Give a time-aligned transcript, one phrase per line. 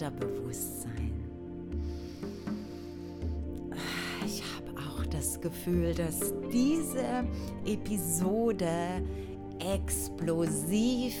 [0.00, 1.12] Unterbewusstsein.
[5.10, 7.24] das Gefühl, dass diese
[7.66, 9.02] Episode
[9.58, 11.14] explosiv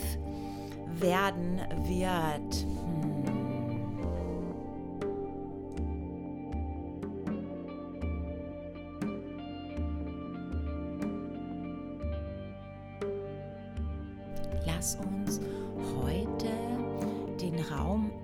[0.98, 2.64] werden wird.
[2.64, 3.00] Hm.
[14.64, 15.40] Lass uns
[16.02, 16.29] heute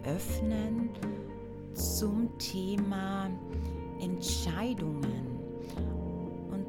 [0.07, 0.91] öffnen
[1.75, 3.31] zum Thema
[4.01, 5.37] Entscheidungen.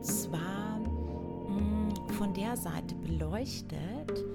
[0.01, 4.25] Zwar mh, mm, von der Seite beleuchtet,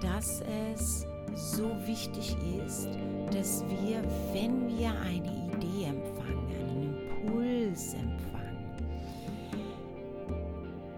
[0.00, 0.42] dass
[0.74, 2.88] es so wichtig ist,
[3.32, 8.26] dass wir, wenn wir eine Idee empfangen, einen Impuls empfangen,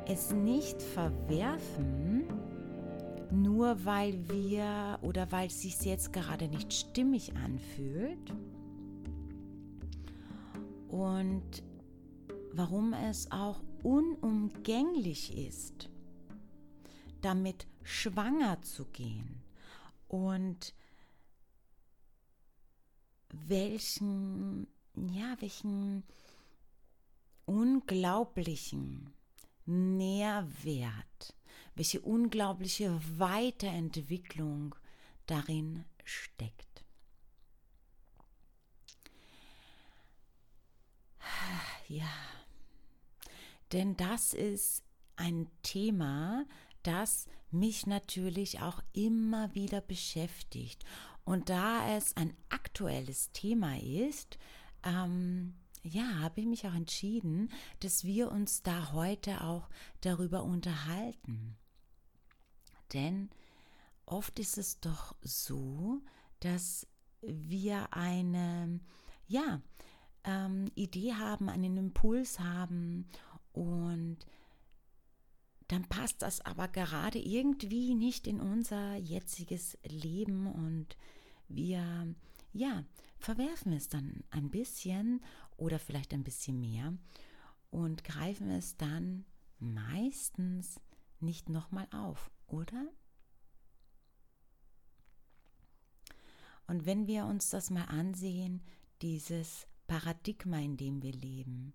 [0.06, 2.07] es nicht verwerfen,
[3.42, 8.32] nur weil wir oder weil es sich jetzt gerade nicht stimmig anfühlt.
[10.88, 11.62] Und
[12.52, 15.88] warum es auch unumgänglich ist,
[17.20, 19.42] damit schwanger zu gehen.
[20.08, 20.74] Und
[23.30, 26.04] welchen, ja, welchen
[27.44, 29.12] unglaublichen
[29.68, 31.36] Nährwert,
[31.74, 34.74] welche unglaubliche Weiterentwicklung
[35.26, 36.84] darin steckt.
[41.88, 42.10] Ja,
[43.72, 44.82] denn das ist
[45.16, 46.44] ein Thema,
[46.82, 50.84] das mich natürlich auch immer wieder beschäftigt.
[51.24, 54.38] Und da es ein aktuelles Thema ist,
[54.82, 57.50] ähm, ja, habe ich mich auch entschieden,
[57.80, 59.68] dass wir uns da heute auch
[60.00, 61.56] darüber unterhalten.
[62.92, 63.30] Denn
[64.06, 66.00] oft ist es doch so,
[66.40, 66.86] dass
[67.20, 68.80] wir eine,
[69.26, 69.60] ja,
[70.24, 73.06] ähm, Idee haben, einen Impuls haben
[73.52, 74.18] und
[75.68, 80.96] dann passt das aber gerade irgendwie nicht in unser jetziges Leben und
[81.48, 82.14] wir,
[82.52, 82.84] ja,
[83.18, 85.22] verwerfen es dann ein bisschen
[85.58, 86.96] oder vielleicht ein bisschen mehr
[87.70, 89.26] und greifen es dann
[89.58, 90.80] meistens
[91.20, 92.90] nicht nochmal auf, oder?
[96.66, 98.62] Und wenn wir uns das mal ansehen,
[99.02, 101.74] dieses Paradigma, in dem wir leben,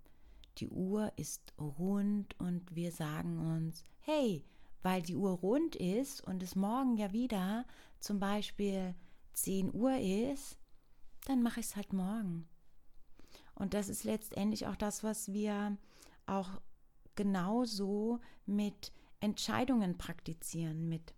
[0.58, 4.46] die Uhr ist rund und wir sagen uns, hey,
[4.84, 7.66] weil die Uhr rund ist und es morgen ja wieder
[8.00, 8.94] zum Beispiel
[9.34, 10.60] 10 Uhr ist,
[11.26, 12.48] dann mache ich es halt morgen.
[13.56, 15.78] Und das ist letztendlich auch das, was wir
[16.25, 16.50] auch
[17.16, 21.14] genauso mit Entscheidungen praktizieren, mit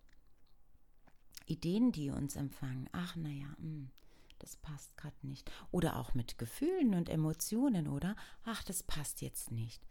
[1.46, 2.88] Ideen, die uns empfangen.
[2.92, 3.90] Ach, naja, hm
[4.38, 5.50] das passt gerade nicht.
[5.70, 8.16] Oder auch mit Gefühlen und Emotionen, oder?
[8.44, 9.86] Ach, das passt jetzt nicht.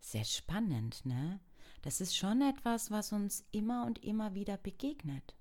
[0.00, 1.40] Sehr spannend, ne?
[1.82, 5.34] Das ist schon etwas, was uns immer und immer wieder begegnet.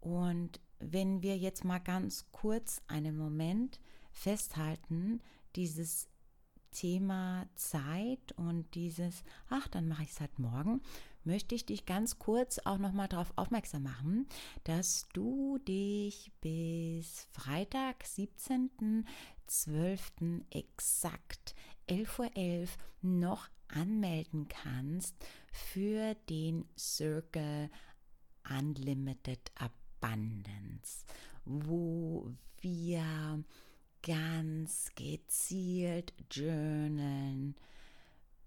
[0.00, 3.80] Und wenn wir jetzt mal ganz kurz einen Moment
[4.12, 5.20] festhalten,
[5.56, 6.08] dieses
[6.72, 10.82] Thema Zeit und dieses, ach, dann mache ich es halt morgen,
[11.24, 14.26] möchte ich dich ganz kurz auch nochmal darauf aufmerksam machen,
[14.64, 20.42] dass du dich bis Freitag, 17.12.
[20.50, 21.54] exakt
[21.88, 22.68] 11.11 Uhr
[23.02, 25.14] noch anmelden kannst
[25.52, 27.70] für den Circle
[28.48, 31.04] Unlimited Abundance,
[31.44, 33.44] wo wir
[34.02, 37.54] ganz gezielt journalen,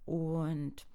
[0.05, 0.85] Und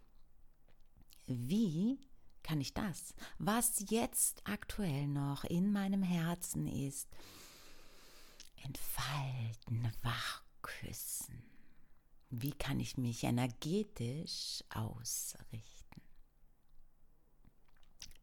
[1.26, 1.99] wie
[2.43, 7.08] kann ich das, was jetzt aktuell noch in meinem Herzen ist,
[8.64, 11.50] entfalten, wachküssen?
[12.31, 16.00] Wie kann ich mich energetisch ausrichten?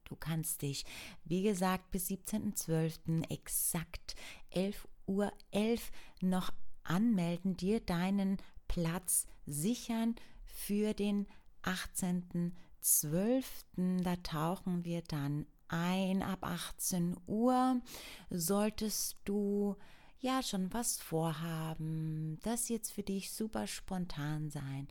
[0.06, 0.86] Du kannst dich,
[1.25, 3.30] wie gesagt, bis 17.12.
[3.30, 4.15] exakt
[4.54, 4.75] 11.11
[5.07, 6.51] Uhr 11 noch
[6.83, 8.38] anmelden, dir deinen
[8.68, 10.15] Platz sichern
[10.45, 11.27] für den
[11.63, 12.56] 18.
[12.80, 13.65] 12.
[13.75, 17.81] Da tauchen wir dann ein ab 18 Uhr.
[18.30, 19.75] Solltest du
[20.19, 24.88] ja schon was vorhaben, das jetzt für dich super spontan sein,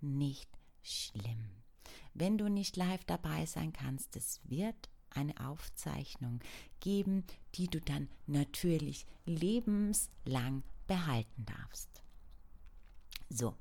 [0.00, 0.48] nicht
[0.82, 1.50] schlimm.
[2.14, 6.40] Wenn du nicht live dabei sein kannst, es wird eine Aufzeichnung
[6.80, 7.24] geben,
[7.54, 12.02] die du dann natürlich lebenslang behalten darfst.
[13.28, 13.54] So,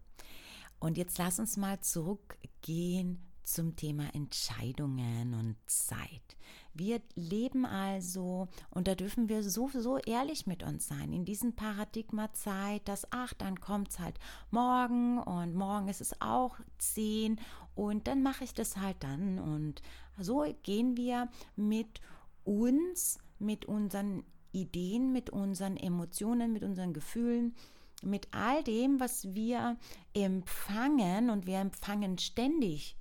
[0.80, 6.36] und jetzt lass uns mal zurückgehen zum Thema Entscheidungen und Zeit.
[6.74, 11.54] Wir leben also, und da dürfen wir so, so ehrlich mit uns sein, in diesem
[11.54, 14.20] Paradigma Zeit, dass ach, dann kommt es halt
[14.52, 17.40] morgen und morgen ist es auch zehn
[17.76, 19.40] und dann mache ich das halt dann.
[19.40, 19.82] Und
[20.20, 22.02] so gehen wir mit
[22.44, 27.56] uns, mit unseren Ideen, mit unseren Emotionen, mit unseren Gefühlen,
[28.02, 29.78] mit all dem, was wir
[30.14, 32.98] empfangen und wir empfangen ständig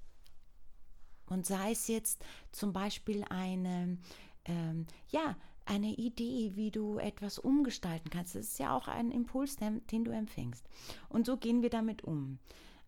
[1.26, 3.98] und sei es jetzt zum Beispiel eine,
[4.44, 5.36] ähm, ja,
[5.66, 8.34] eine Idee, wie du etwas umgestalten kannst.
[8.34, 10.68] Das ist ja auch ein Impuls, den, den du empfängst.
[11.08, 12.38] Und so gehen wir damit um.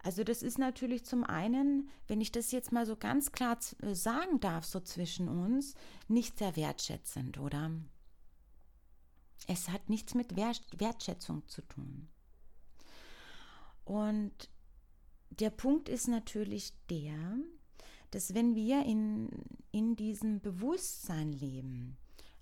[0.02, 3.94] Also das ist natürlich zum einen, wenn ich das jetzt mal so ganz klar äh,
[3.94, 5.74] sagen darf, so zwischen uns,
[6.06, 7.72] nicht sehr wertschätzend, oder?
[9.48, 12.08] Es hat nichts mit Wertschätzung zu tun.
[13.84, 14.50] Und
[15.30, 17.38] der Punkt ist natürlich der,
[18.16, 19.28] dass wenn wir in,
[19.72, 21.98] in diesem Bewusstsein leben,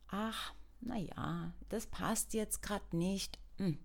[0.06, 3.76] ach, naja, das passt jetzt gerade nicht, hm.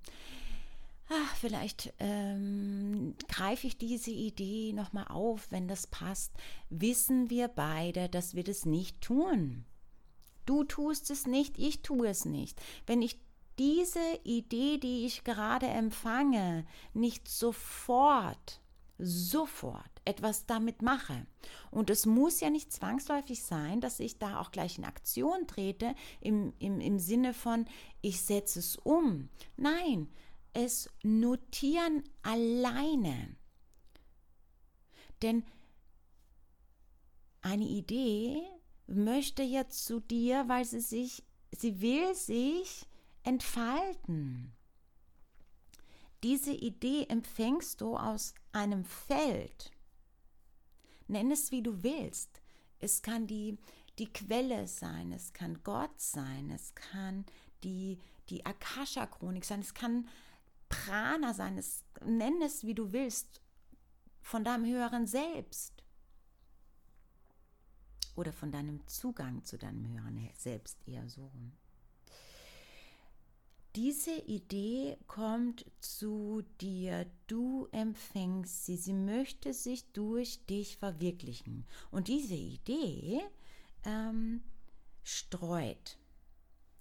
[1.09, 6.31] ach, vielleicht ähm, greife ich diese Idee nochmal auf, wenn das passt,
[6.69, 9.65] wissen wir beide, dass wir das nicht tun.
[10.45, 12.61] Du tust es nicht, ich tue es nicht.
[12.85, 13.17] Wenn ich
[13.57, 18.61] diese Idee, die ich gerade empfange, nicht sofort,
[18.99, 21.25] sofort etwas damit mache.
[21.71, 25.95] Und es muss ja nicht zwangsläufig sein, dass ich da auch gleich in Aktion trete,
[26.19, 27.65] im, im, im Sinne von,
[28.01, 29.29] ich setze es um.
[29.55, 30.09] Nein,
[30.53, 33.35] es notieren alleine.
[35.21, 35.43] Denn
[37.41, 38.41] eine Idee
[38.87, 42.85] möchte ja zu dir, weil sie sich, sie will sich
[43.23, 44.53] entfalten.
[46.23, 49.71] Diese Idee empfängst du aus einem Feld.
[51.07, 52.41] Nenn es, wie du willst.
[52.79, 53.57] Es kann die,
[53.99, 57.25] die Quelle sein, es kann Gott sein, es kann
[57.63, 57.99] die,
[58.29, 60.07] die Akasha-Chronik sein, es kann
[60.69, 63.41] Prana sein, es, nenn es, wie du willst,
[64.21, 65.83] von deinem höheren Selbst
[68.15, 71.31] oder von deinem Zugang zu deinem höheren Selbst eher so.
[73.75, 81.65] Diese Idee kommt zu dir, du empfängst sie, sie möchte sich durch dich verwirklichen.
[81.91, 83.21] Und diese Idee
[83.85, 84.41] ähm,
[85.03, 85.97] streut.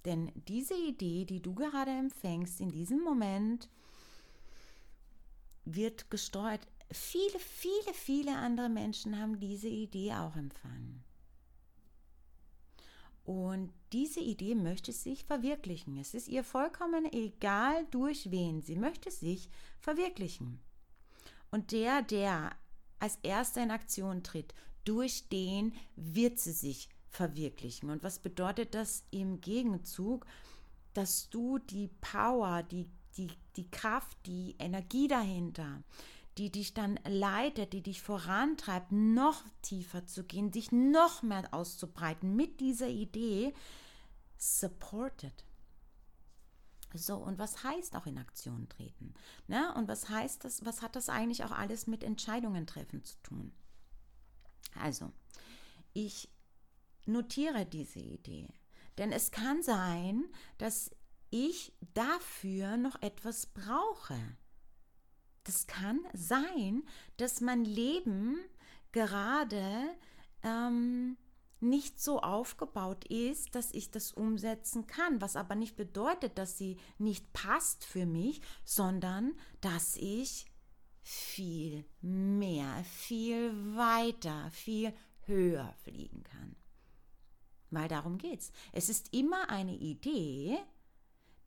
[0.06, 3.68] Denn diese Idee, die du gerade empfängst, in diesem Moment
[5.66, 6.60] wird gestreut.
[6.90, 11.04] Viele, viele, viele andere Menschen haben diese Idee auch empfangen.
[13.28, 15.98] Und diese Idee möchte sich verwirklichen.
[15.98, 18.62] Es ist ihr vollkommen egal, durch wen.
[18.62, 20.58] Sie möchte sich verwirklichen.
[21.50, 22.56] Und der, der
[22.98, 24.54] als erster in Aktion tritt,
[24.86, 27.90] durch den wird sie sich verwirklichen.
[27.90, 30.24] Und was bedeutet das im Gegenzug?
[30.94, 35.82] Dass du die Power, die, die, die Kraft, die Energie dahinter,
[36.38, 42.36] die dich dann leitet, die dich vorantreibt, noch tiefer zu gehen, dich noch mehr auszubreiten
[42.36, 43.52] mit dieser Idee,
[44.36, 45.44] supported.
[46.94, 49.14] So, und was heißt auch in Aktion treten?
[49.48, 49.74] Ne?
[49.74, 53.52] Und was heißt das, was hat das eigentlich auch alles mit Entscheidungen treffen zu tun?
[54.80, 55.12] Also,
[55.92, 56.30] ich
[57.04, 58.48] notiere diese Idee.
[58.96, 60.24] Denn es kann sein,
[60.56, 60.90] dass
[61.30, 64.16] ich dafür noch etwas brauche
[65.48, 66.84] das kann sein,
[67.16, 68.38] dass mein Leben
[68.92, 69.96] gerade
[70.42, 71.16] ähm,
[71.60, 76.76] nicht so aufgebaut ist, dass ich das umsetzen kann, was aber nicht bedeutet, dass sie
[76.98, 80.46] nicht passt für mich, sondern dass ich
[81.00, 84.92] viel mehr, viel weiter, viel
[85.24, 86.56] höher fliegen kann.
[87.70, 88.52] Weil darum geht's.
[88.72, 90.58] Es ist immer eine Idee,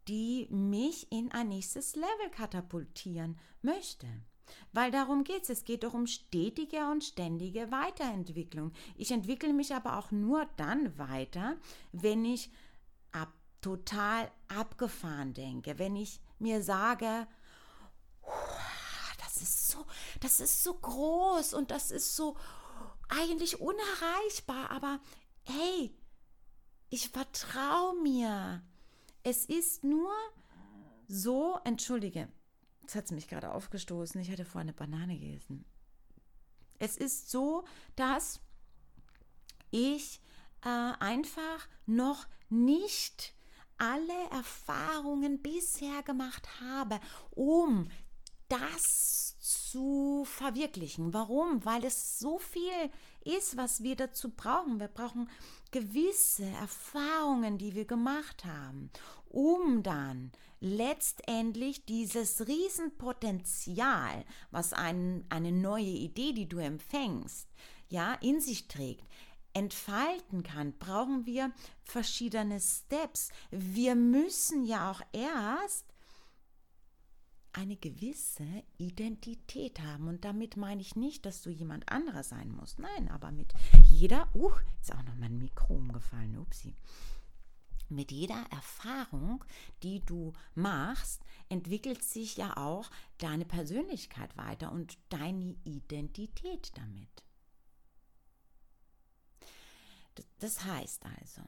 [0.08, 4.08] die mich in ein nächstes Level katapultieren möchte.
[4.74, 5.50] Weil darum geht es.
[5.50, 8.74] Es geht doch um stetige und ständige Weiterentwicklung.
[8.96, 11.58] Ich entwickle mich aber auch nur dann weiter,
[11.91, 12.51] wenn ich
[13.12, 13.31] ab,
[13.62, 17.27] total abgefahren denke, wenn ich mir sage,
[19.20, 19.86] das ist so,
[20.20, 22.36] das ist so groß und das ist so
[23.10, 25.00] eigentlich unerreichbar, aber
[25.43, 25.96] hey,
[26.89, 28.63] ich vertraue mir.
[29.23, 30.11] Es ist nur
[31.07, 32.27] so, entschuldige,
[32.81, 35.65] jetzt hat es mich gerade aufgestoßen, ich hatte vorher eine Banane gegessen.
[36.79, 37.63] Es ist so,
[37.95, 38.39] dass
[39.69, 40.21] ich
[40.63, 43.35] äh, einfach noch nicht
[43.77, 46.99] alle Erfahrungen bisher gemacht habe,
[47.31, 47.89] um
[48.47, 51.13] das zu verwirklichen.
[51.13, 51.63] Warum?
[51.65, 52.91] Weil es so viel
[53.23, 54.79] ist, was wir dazu brauchen.
[54.79, 55.29] Wir brauchen
[55.71, 58.91] gewisse Erfahrungen, die wir gemacht haben,
[59.29, 67.47] um dann letztendlich dieses Riesenpotenzial, was ein, eine neue Idee, die du empfängst,
[67.89, 69.05] ja, in sich trägt,
[69.53, 71.51] entfalten kann, brauchen wir
[71.83, 73.29] verschiedene Steps.
[73.49, 75.90] Wir müssen ja auch erst
[77.53, 78.46] eine gewisse
[78.77, 80.08] Identität haben.
[80.08, 82.79] Und damit meine ich nicht, dass du jemand anderer sein musst.
[82.79, 83.53] Nein, aber mit
[83.89, 86.75] jeder, uh, ist auch noch mein Mikro umgefallen, upsi.
[87.89, 89.43] Mit jeder Erfahrung,
[89.84, 97.10] die du machst, entwickelt sich ja auch deine Persönlichkeit weiter und deine Identität damit.
[100.39, 101.41] Das heißt also,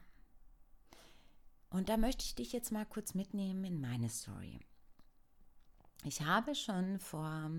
[1.70, 4.60] und da möchte ich dich jetzt mal kurz mitnehmen in meine Story.
[6.06, 7.50] Ich habe schon vor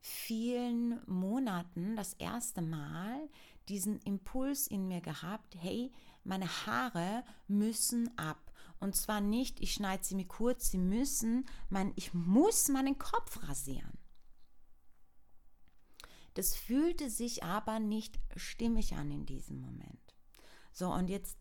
[0.00, 3.28] vielen Monaten das erste Mal
[3.68, 5.92] diesen Impuls in mir gehabt, hey,
[6.24, 8.52] meine Haare müssen ab.
[8.80, 13.42] Und zwar nicht, ich schneide sie mir kurz, sie müssen, mein, ich muss meinen Kopf
[13.48, 13.98] rasieren.
[16.34, 20.14] Das fühlte sich aber nicht stimmig an in diesem Moment.
[20.72, 21.36] So, und jetzt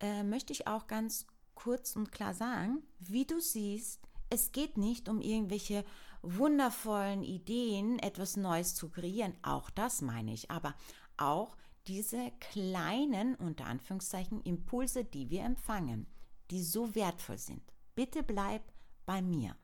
[0.00, 4.00] äh, möchte ich auch ganz kurz und klar sagen, wie du siehst,
[4.32, 5.84] es geht nicht um irgendwelche
[6.22, 9.34] wundervollen Ideen, etwas Neues zu kreieren.
[9.42, 10.50] Auch das meine ich.
[10.50, 10.74] Aber
[11.18, 11.54] auch
[11.86, 16.06] diese kleinen, unter Anführungszeichen, Impulse, die wir empfangen,
[16.50, 17.62] die so wertvoll sind.
[17.94, 18.62] Bitte bleib
[19.04, 19.54] bei mir.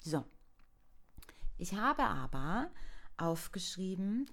[0.00, 0.24] So.
[1.58, 2.70] Ich habe aber
[3.16, 4.30] aufgeschrieben,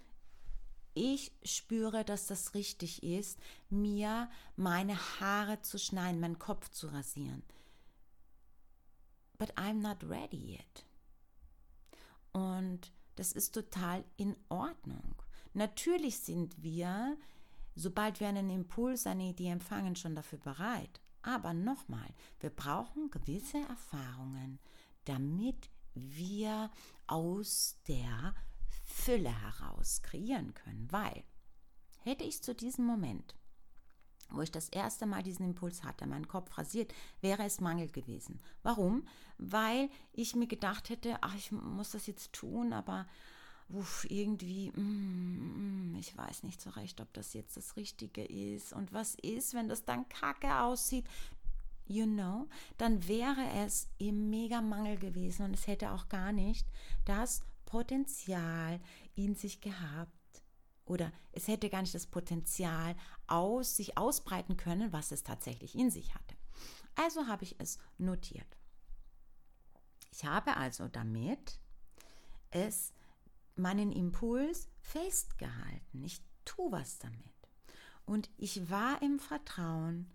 [0.94, 7.44] ich spüre, dass das richtig ist, mir meine Haare zu schneiden, meinen Kopf zu rasieren
[9.38, 10.86] but I'm not ready yet.
[12.32, 15.16] Und das ist total in Ordnung.
[15.54, 17.18] Natürlich sind wir,
[17.76, 21.02] sobald wir einen Impuls, eine Idee empfangen, schon dafür bereit.
[21.24, 24.60] Aber nochmal, wir brauchen gewisse Erfahrungen,
[25.06, 26.70] damit wir
[27.08, 28.36] aus der
[28.84, 30.88] Fülle heraus kreieren können.
[30.92, 31.24] Weil,
[32.04, 33.36] hätte ich zu diesem Moment
[34.30, 38.40] wo ich das erste Mal diesen Impuls hatte, meinen Kopf rasiert, wäre es Mangel gewesen.
[38.64, 39.08] Warum?
[39.38, 43.08] Weil ich mir gedacht hätte, ach, ich muss das jetzt tun, aber
[43.70, 48.74] uff, irgendwie, mm, mm, ich weiß nicht so recht, ob das jetzt das Richtige ist.
[48.74, 51.06] Und was ist, wenn das dann kacke aussieht?
[51.86, 56.68] You know, dann wäre es im Mega-Mangel gewesen und es hätte auch gar nicht
[57.06, 58.82] das Potenzial
[59.16, 60.12] in sich gehabt,
[60.88, 62.96] oder es hätte gar nicht das Potenzial
[63.28, 66.36] aus sich ausbreiten können, was es tatsächlich in sich hatte.
[66.96, 68.58] Also habe ich es notiert.
[70.12, 71.60] Ich habe also damit
[72.50, 72.94] es
[73.56, 76.04] meinen Impuls festgehalten.
[76.04, 77.16] Ich tue was damit.
[78.06, 80.10] Und ich war im Vertrauen,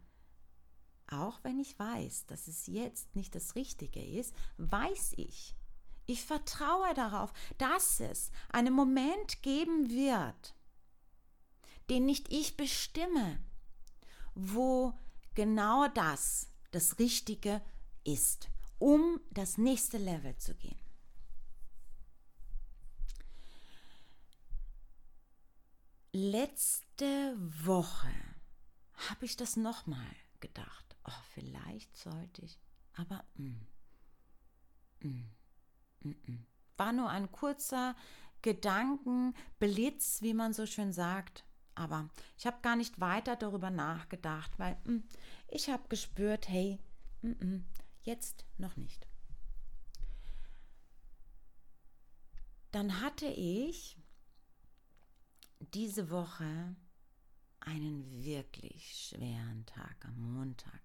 [1.08, 5.54] auch wenn ich weiß, dass es jetzt nicht das Richtige ist, weiß ich,
[6.06, 10.54] ich vertraue darauf, dass es einen Moment geben wird,
[11.92, 13.38] den nicht ich bestimme,
[14.34, 14.98] wo
[15.34, 17.60] genau das das Richtige
[18.02, 20.78] ist, um das nächste Level zu gehen.
[26.12, 28.14] Letzte Woche
[29.10, 30.96] habe ich das nochmal gedacht.
[31.04, 32.58] Oh, vielleicht sollte ich,
[32.94, 33.66] aber mm,
[35.00, 35.28] mm,
[36.04, 36.46] mm.
[36.78, 37.94] war nur ein kurzer
[38.40, 41.44] Gedankenblitz, wie man so schön sagt.
[41.74, 45.04] Aber ich habe gar nicht weiter darüber nachgedacht, weil mh, hm,
[45.48, 46.78] ich habe gespürt, hey,
[47.22, 47.60] mh, mh,
[48.02, 49.06] jetzt noch nicht.
[52.72, 53.98] Dann hatte ich
[55.72, 56.74] diese Woche
[57.60, 60.80] einen wirklich schweren Tag am Montag.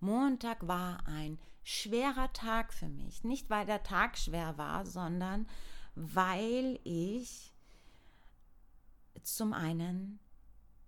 [0.00, 3.24] Montag war ein schwerer Tag für mich.
[3.24, 5.48] Nicht, weil der Tag schwer war, sondern
[5.94, 7.52] weil ich
[9.22, 10.18] zum einen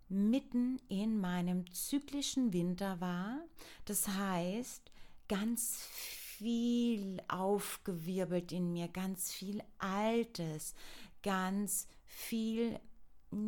[0.09, 3.41] mitten in meinem zyklischen Winter war.
[3.85, 4.91] Das heißt,
[5.29, 10.75] ganz viel aufgewirbelt in mir, ganz viel Altes,
[11.23, 12.81] ganz viel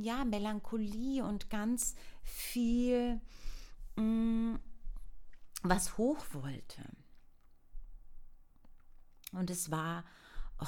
[0.01, 3.21] ja, Melancholie und ganz viel,
[3.97, 4.61] mh, mm,
[5.63, 6.83] was hoch wollte.
[9.33, 10.05] Und es war,
[10.61, 10.67] oh,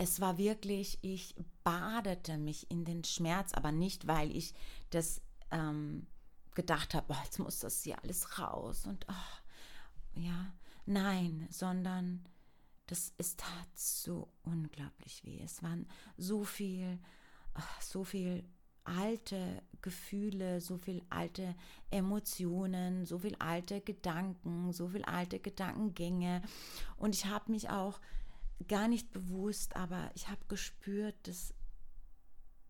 [0.00, 4.54] es war wirklich, ich badete mich in den Schmerz, aber nicht, weil ich
[4.88, 6.06] das ähm,
[6.54, 10.54] gedacht habe, jetzt muss das hier alles raus und oh, ja,
[10.86, 12.24] nein, sondern
[12.86, 15.38] das es tat so unglaublich weh.
[15.44, 16.98] Es waren so viel,
[17.58, 18.42] oh, so viel
[18.84, 21.54] alte Gefühle, so viel alte
[21.90, 26.40] Emotionen, so viel alte Gedanken, so viel alte Gedankengänge.
[26.96, 28.00] Und ich habe mich auch
[28.68, 31.54] gar nicht bewusst, aber ich habe gespürt, dass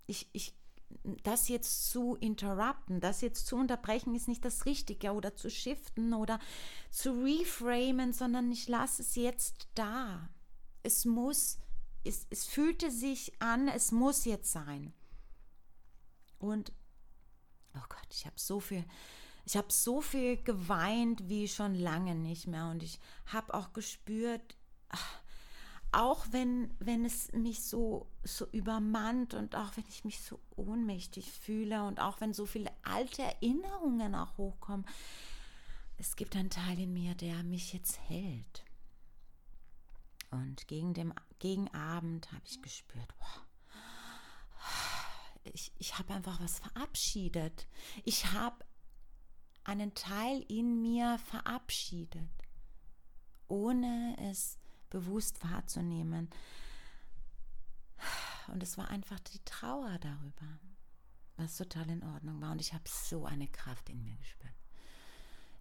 [0.06, 0.54] ich, ich
[1.22, 6.14] das jetzt zu interrupten, das jetzt zu unterbrechen, ist nicht das Richtige oder zu shiften
[6.14, 6.38] oder
[6.90, 10.28] zu reframen, sondern ich lasse es jetzt da.
[10.82, 11.58] Es muss,
[12.04, 14.92] es, es fühlte sich an, es muss jetzt sein.
[16.38, 16.72] Und,
[17.74, 18.84] oh Gott, ich habe so viel,
[19.44, 22.68] ich habe so viel geweint wie schon lange nicht mehr.
[22.68, 24.56] Und ich habe auch gespürt,
[25.92, 31.30] auch wenn, wenn es mich so, so übermannt und auch wenn ich mich so ohnmächtig
[31.32, 34.86] fühle und auch wenn so viele alte Erinnerungen auch hochkommen,
[35.98, 38.64] es gibt einen Teil in mir, der mich jetzt hält.
[40.30, 43.42] Und gegen, dem, gegen Abend habe ich gespürt, wow,
[45.44, 47.66] ich, ich habe einfach was verabschiedet.
[48.04, 48.64] Ich habe
[49.64, 52.30] einen Teil in mir verabschiedet,
[53.48, 54.59] ohne es
[54.90, 56.28] bewusst wahrzunehmen.
[58.48, 60.58] Und es war einfach die Trauer darüber,
[61.36, 62.52] was total in Ordnung war.
[62.52, 64.54] Und ich habe so eine Kraft in mir gespürt.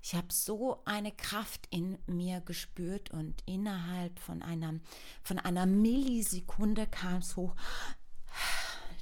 [0.01, 4.79] Ich habe so eine Kraft in mir gespürt und innerhalb von einer,
[5.23, 7.55] von einer Millisekunde kam es hoch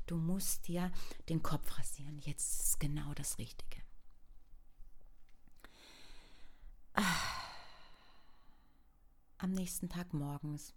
[0.08, 0.92] du musst dir
[1.30, 2.18] den Kopf rasieren.
[2.20, 3.78] Jetzt ist genau das Richtige.
[9.40, 10.74] Am nächsten Tag morgens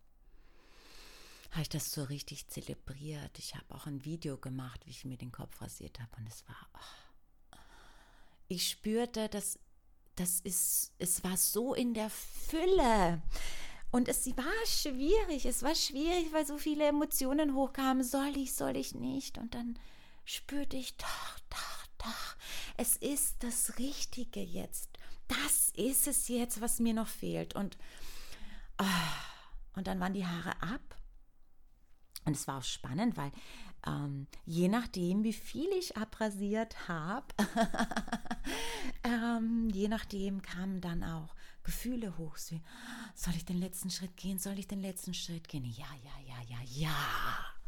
[1.51, 3.39] habe ich das so richtig zelebriert.
[3.39, 6.11] Ich habe auch ein Video gemacht, wie ich mir den Kopf rasiert habe.
[6.19, 7.57] Und es war, oh.
[8.49, 9.59] ich spürte, dass
[10.15, 13.23] das ist, es war so in der Fülle.
[13.91, 18.05] Und es war schwierig, es war schwierig, weil so viele Emotionen hochkamen.
[18.05, 19.39] Soll ich, soll ich nicht?
[19.39, 19.79] Und dann
[20.27, 22.37] spürte ich, doch, doch, doch,
[22.77, 24.91] es ist das Richtige jetzt.
[25.29, 27.55] Das ist es jetzt, was mir noch fehlt.
[27.55, 27.79] Und,
[29.75, 30.97] und dann waren die Haare ab.
[32.25, 33.33] Und es war auch spannend, weil
[33.87, 37.27] ähm, je nachdem, wie viel ich abrasiert habe,
[39.05, 42.37] ähm, je nachdem kamen dann auch Gefühle hoch.
[42.37, 44.39] Soll ich den letzten Schritt gehen?
[44.39, 45.65] Soll ich den letzten Schritt gehen?
[45.65, 47.60] Ja, ja, ja, ja, ja.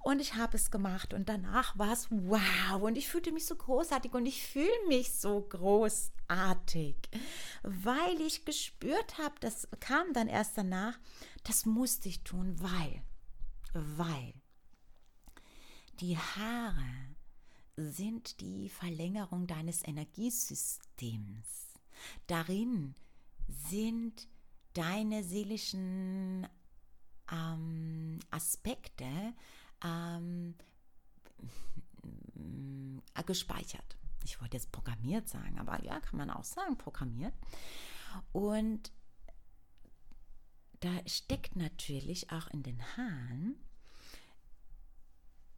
[0.00, 3.56] Und ich habe es gemacht und danach war es wow und ich fühlte mich so
[3.56, 6.96] großartig und ich fühle mich so großartig,
[7.62, 10.98] weil ich gespürt habe, das kam dann erst danach,
[11.44, 13.02] das musste ich tun, weil,
[13.72, 14.34] weil
[16.00, 17.12] die Haare
[17.76, 21.74] sind die Verlängerung deines Energiesystems.
[22.26, 22.94] Darin
[23.68, 24.28] sind
[24.74, 26.48] deine seelischen
[27.32, 29.34] ähm, Aspekte
[29.84, 30.54] ähm,
[33.14, 33.96] äh, gespeichert.
[34.24, 37.34] Ich wollte jetzt programmiert sagen, aber ja, kann man auch sagen, programmiert.
[38.30, 38.92] Und
[40.80, 43.56] da steckt natürlich auch in den Haaren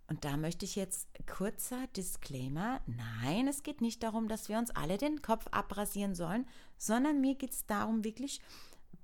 [0.07, 2.81] und da möchte ich jetzt kurzer Disclaimer.
[2.87, 7.35] Nein, es geht nicht darum, dass wir uns alle den Kopf abrasieren sollen, sondern mir
[7.37, 8.41] geht es darum, wirklich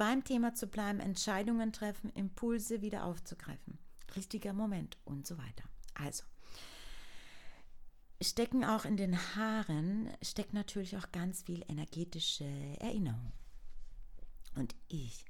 [0.00, 3.78] beim Thema zu bleiben, Entscheidungen treffen, Impulse wieder aufzugreifen.
[4.16, 5.64] Richtiger Moment und so weiter.
[5.92, 6.24] Also,
[8.22, 12.46] stecken auch in den Haaren, steckt natürlich auch ganz viel energetische
[12.80, 13.32] Erinnerung.
[14.54, 15.26] Und ich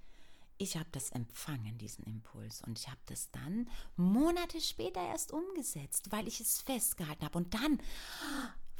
[0.56, 2.62] ich habe das empfangen, diesen Impuls.
[2.66, 7.38] Und ich habe das dann Monate später erst umgesetzt, weil ich es festgehalten habe.
[7.38, 7.80] Und dann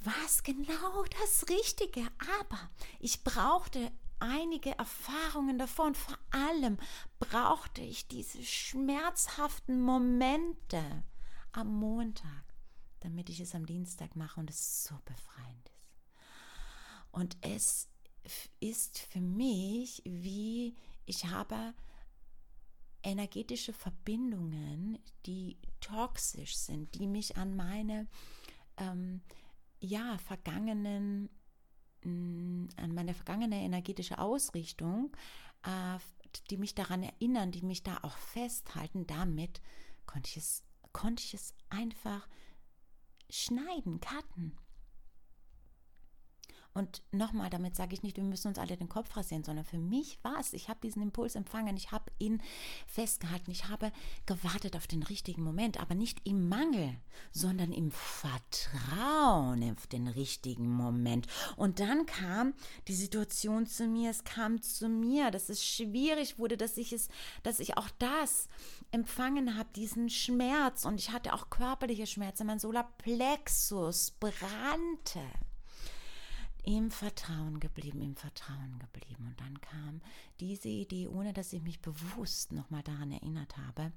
[0.03, 2.03] war es genau das Richtige.
[2.38, 6.78] Aber ich brauchte einige Erfahrungen davor und vor allem
[7.18, 11.04] brauchte ich diese schmerzhaften Momente
[11.52, 12.44] am Montag,
[13.00, 15.80] damit ich es am Dienstag mache und es so befreiend ist.
[17.12, 17.88] Und es
[18.61, 21.74] ist für mich wie ich habe
[23.02, 28.06] energetische Verbindungen, die toxisch sind, die mich an meine
[28.76, 29.22] ähm,
[29.80, 31.30] ja, vergangenen,
[32.04, 35.14] an meine vergangene energetische Ausrichtung,
[35.64, 35.98] äh,
[36.50, 39.06] die mich daran erinnern, die mich da auch festhalten.
[39.06, 39.60] Damit
[40.06, 42.28] konnte ich es, konnte ich es einfach
[43.28, 44.56] schneiden, cutten.
[46.72, 49.78] Und nochmal, damit sage ich nicht, wir müssen uns alle den Kopf rasieren, sondern für
[49.78, 52.40] mich war es, ich habe diesen Impuls empfangen, ich habe ihn
[52.87, 53.90] festgehalten, ich habe
[54.26, 56.94] gewartet auf den richtigen Moment, aber nicht im Mangel,
[57.33, 61.26] sondern im Vertrauen auf den richtigen Moment.
[61.56, 62.54] Und dann kam
[62.87, 67.09] die Situation zu mir, es kam zu mir, dass es schwierig wurde, dass ich es,
[67.42, 68.48] dass ich auch das
[68.92, 70.85] empfangen habe, diesen Schmerz.
[70.85, 75.20] Und ich hatte auch körperliche Schmerzen, mein Solarplexus brannte
[76.64, 79.27] im Vertrauen geblieben, im Vertrauen geblieben.
[79.27, 80.01] Und dann kam
[80.40, 83.92] diese Idee, ohne dass ich mich bewusst nochmal daran erinnert habe,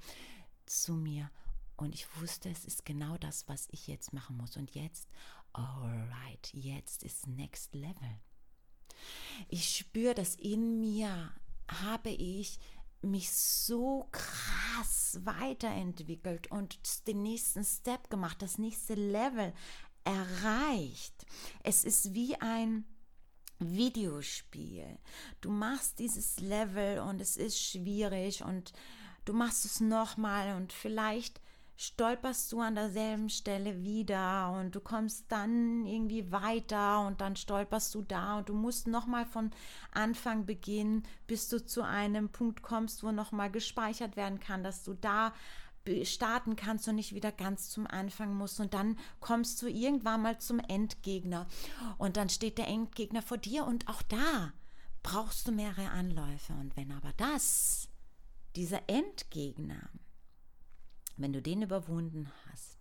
[0.65, 1.29] zu mir.
[1.75, 4.57] Und ich wusste, es ist genau das, was ich jetzt machen muss.
[4.57, 5.07] Und jetzt,
[5.53, 8.19] alright, jetzt ist Next Level.
[9.49, 11.33] Ich spüre, dass in mir
[11.67, 12.59] habe ich
[13.01, 19.53] mich so krass weiterentwickelt und den nächsten Step gemacht, das nächste Level
[20.03, 21.25] erreicht.
[21.63, 22.85] Es ist wie ein
[23.59, 24.97] Videospiel.
[25.41, 28.73] Du machst dieses Level und es ist schwierig und
[29.25, 31.41] du machst es nochmal und vielleicht
[31.75, 37.95] stolperst du an derselben Stelle wieder und du kommst dann irgendwie weiter und dann stolperst
[37.95, 39.51] du da und du musst nochmal von
[39.91, 44.93] Anfang beginnen, bis du zu einem Punkt kommst, wo nochmal gespeichert werden kann, dass du
[44.93, 45.33] da
[46.03, 48.59] starten kannst und nicht wieder ganz zum Anfang musst.
[48.59, 51.47] Und dann kommst du irgendwann mal zum Endgegner.
[51.97, 54.53] Und dann steht der Endgegner vor dir und auch da
[55.01, 56.53] brauchst du mehrere Anläufe.
[56.53, 57.89] Und wenn aber das,
[58.55, 59.89] dieser Endgegner,
[61.17, 62.79] wenn du den überwunden hast,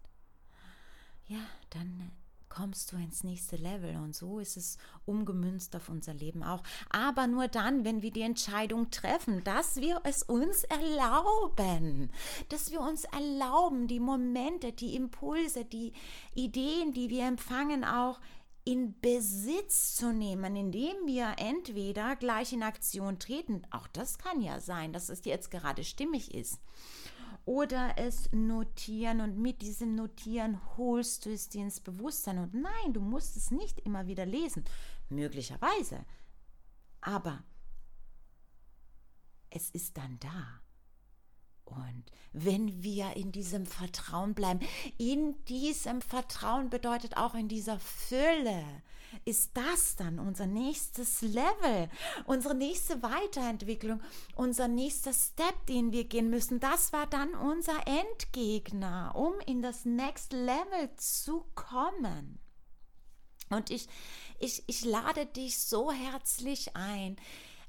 [1.27, 2.13] ja, dann
[2.53, 3.97] kommst du ins nächste Level.
[3.97, 6.63] Und so ist es umgemünzt auf unser Leben auch.
[6.91, 12.11] Aber nur dann, wenn wir die Entscheidung treffen, dass wir es uns erlauben,
[12.51, 15.95] dass wir uns erlauben, die Momente, die Impulse, die
[16.35, 18.21] Ideen, die wir empfangen, auch
[18.65, 24.61] in Besitz zu nehmen, indem wir entweder gleich in Aktion treten, auch das kann ja
[24.61, 26.61] sein, dass es jetzt gerade stimmig ist,
[27.45, 32.39] oder es notieren und mit diesem Notieren holst du es dir ins Bewusstsein.
[32.39, 34.65] Und nein, du musst es nicht immer wieder lesen,
[35.09, 36.05] möglicherweise.
[37.01, 37.43] Aber
[39.51, 40.61] es ist dann da.
[41.65, 44.61] Und wenn wir in diesem Vertrauen bleiben,
[44.99, 48.65] in diesem Vertrauen bedeutet auch in dieser Fülle,
[49.25, 51.91] ist das dann unser nächstes Level,
[52.25, 54.01] unsere nächste Weiterentwicklung,
[54.35, 56.61] unser nächster Step, den wir gehen müssen.
[56.61, 62.39] Das war dann unser Endgegner, um in das Next Level zu kommen.
[63.51, 63.87] Und ich,
[64.39, 67.17] ich, ich lade dich so herzlich ein,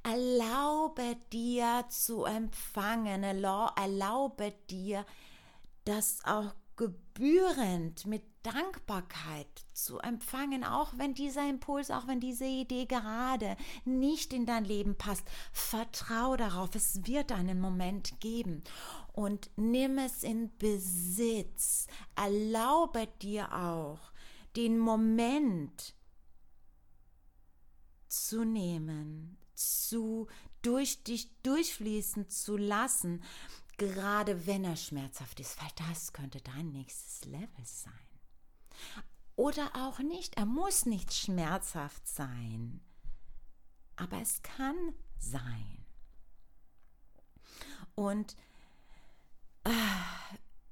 [0.03, 5.05] Erlaube dir zu empfangen, erlaube dir,
[5.85, 12.85] das auch gebührend mit Dankbarkeit zu empfangen, auch wenn dieser Impuls, auch wenn diese Idee
[12.85, 15.25] gerade nicht in dein Leben passt.
[15.51, 18.63] Vertrau darauf, es wird einen Moment geben
[19.13, 21.87] und nimm es in Besitz.
[22.15, 23.99] Erlaube dir auch
[24.55, 25.95] den Moment
[28.09, 30.28] zu nehmen, zu
[30.62, 33.23] durch dich durchfließen zu lassen,
[33.78, 37.93] gerade wenn er schmerzhaft ist, weil das könnte dein nächstes Level sein.
[39.36, 42.82] Oder auch nicht, er muss nicht schmerzhaft sein,
[43.95, 44.76] aber es kann
[45.17, 45.86] sein.
[47.95, 48.36] Und
[49.63, 49.69] äh,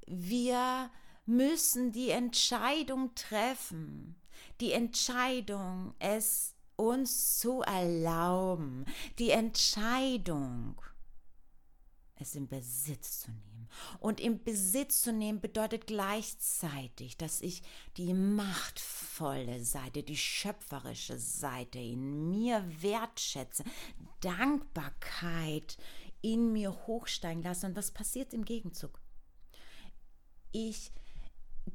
[0.07, 0.91] wir
[1.25, 4.15] müssen die Entscheidung treffen,
[4.59, 6.50] die Entscheidung, es
[6.81, 8.85] uns zu erlauben,
[9.19, 10.81] die Entscheidung,
[12.15, 13.69] es in Besitz zu nehmen.
[13.99, 17.61] Und in Besitz zu nehmen bedeutet gleichzeitig, dass ich
[17.97, 23.63] die machtvolle Seite, die schöpferische Seite in mir wertschätze,
[24.19, 25.77] Dankbarkeit
[26.21, 27.67] in mir hochsteigen lasse.
[27.67, 28.99] Und was passiert im Gegenzug?
[30.51, 30.91] Ich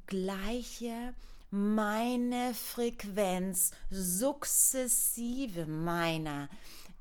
[0.07, 1.15] gleiche
[1.57, 6.51] meine Frequenz sukzessive meiner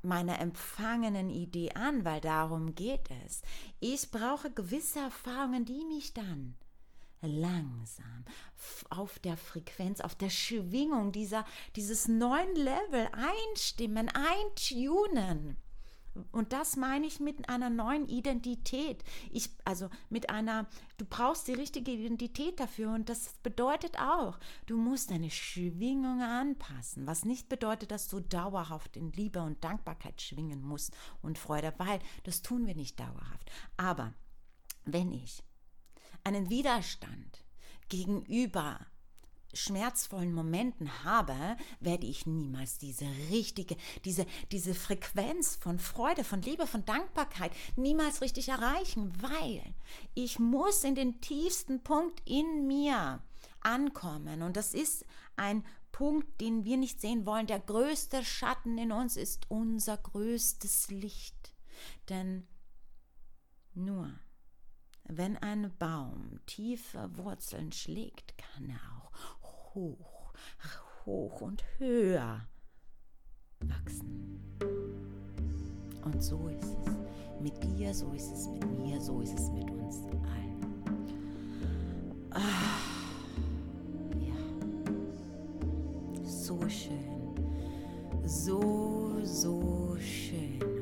[0.02, 3.42] meiner empfangenen Idee an, weil darum geht es.
[3.80, 6.56] Ich brauche gewisse Erfahrungen, die mich dann
[7.20, 8.24] langsam
[8.88, 15.56] auf der Frequenz, auf der Schwingung dieser, dieses neuen Level einstimmen, eintunen.
[16.32, 19.04] Und das meine ich mit einer neuen Identität.
[19.30, 20.66] Ich, also mit einer,
[20.98, 27.06] du brauchst die richtige Identität dafür und das bedeutet auch, du musst deine Schwingung anpassen,
[27.06, 32.00] was nicht bedeutet, dass du dauerhaft in Liebe und Dankbarkeit schwingen musst und Freude, weil
[32.24, 33.50] das tun wir nicht dauerhaft.
[33.76, 34.12] Aber
[34.84, 35.42] wenn ich
[36.24, 37.44] einen Widerstand
[37.88, 38.80] gegenüber
[39.56, 41.34] schmerzvollen Momenten habe,
[41.80, 48.20] werde ich niemals diese richtige, diese, diese Frequenz von Freude, von Liebe, von Dankbarkeit niemals
[48.20, 49.62] richtig erreichen, weil
[50.14, 53.22] ich muss in den tiefsten Punkt in mir
[53.60, 54.42] ankommen.
[54.42, 55.04] Und das ist
[55.36, 57.46] ein Punkt, den wir nicht sehen wollen.
[57.46, 61.54] Der größte Schatten in uns ist unser größtes Licht.
[62.08, 62.46] Denn
[63.74, 64.12] nur
[65.08, 69.12] wenn ein Baum tiefe Wurzeln schlägt, kann er auch
[69.76, 70.32] hoch,
[71.04, 72.40] hoch und höher
[73.60, 74.40] wachsen.
[76.04, 76.92] Und so ist es
[77.40, 79.96] mit dir, so ist es mit mir, so ist es mit uns
[80.32, 80.56] allen.
[82.30, 82.40] Ah,
[84.18, 84.36] ja,
[86.24, 87.34] so schön,
[88.24, 90.75] so, so schön.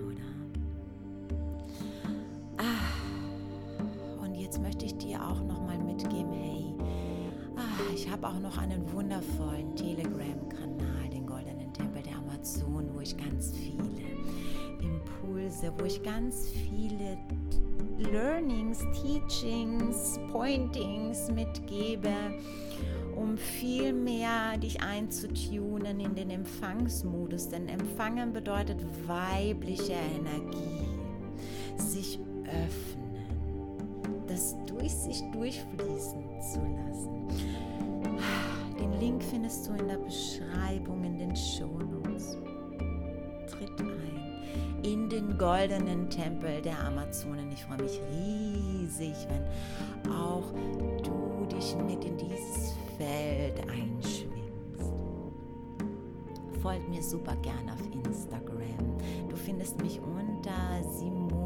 [8.11, 14.03] Habe auch noch einen wundervollen Telegram-Kanal, den Goldenen Tempel der Amazon, wo ich ganz viele
[14.83, 17.17] Impulse, wo ich ganz viele
[17.99, 22.11] Learnings, Teachings, Pointings mitgebe,
[23.15, 27.49] um viel mehr dich einzutunen in den Empfangsmodus.
[27.49, 30.89] Denn Empfangen bedeutet weibliche Energie,
[31.77, 32.94] sich öffnen,
[34.35, 37.29] das durch sich durchfließen zu lassen.
[38.81, 42.37] Den Link findest du in der Beschreibung in den Shownotes.
[43.49, 43.95] Tritt ein
[44.83, 47.51] in den goldenen Tempel der Amazonen.
[47.53, 50.53] Ich freue mich riesig, wenn auch
[51.03, 54.93] du dich mit in dieses Feld einschwingst.
[56.61, 58.99] Folgt mir super gerne auf Instagram.
[59.29, 60.83] Du findest mich unter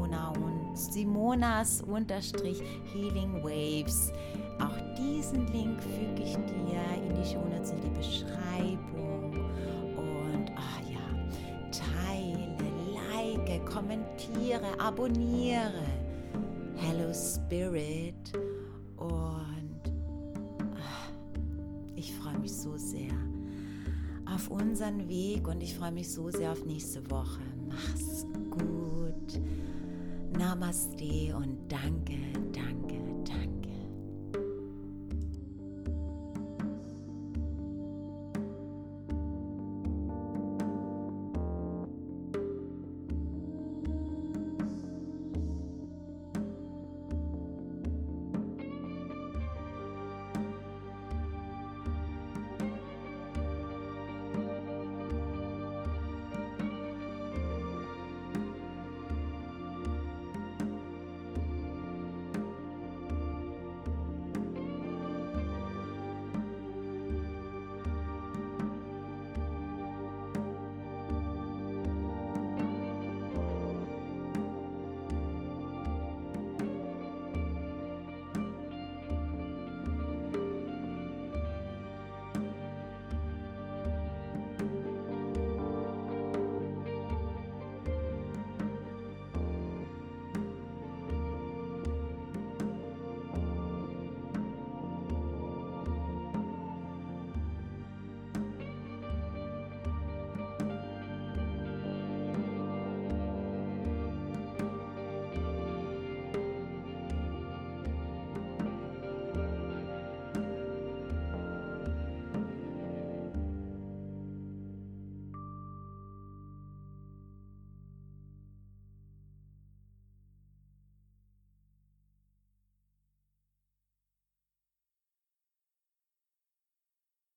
[0.09, 4.11] Simona und Simonas unterstrich Healing Waves.
[4.59, 9.33] Auch diesen Link füge ich dir in die Shownotes in die Beschreibung.
[9.97, 12.57] Und ach ja, teile,
[13.13, 15.85] like, kommentiere, abonniere.
[16.75, 18.33] Hello Spirit.
[18.97, 19.93] Und
[20.75, 21.11] ach,
[21.95, 23.13] ich freue mich so sehr
[24.25, 27.41] auf unseren Weg und ich freue mich so sehr auf nächste Woche.
[27.67, 29.39] Mach's gut.
[30.39, 32.15] Namaste und danke,
[32.53, 33.08] danke